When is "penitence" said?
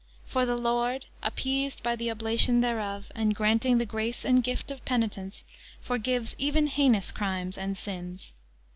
4.83-5.45